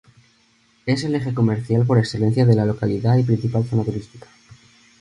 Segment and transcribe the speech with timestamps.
[0.87, 4.27] Es el eje comercial por excelencia de la localidad y principal zona turística.